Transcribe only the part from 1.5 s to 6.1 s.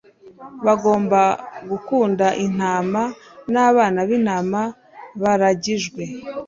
gukunda intama n'abana b'intama baragijwe.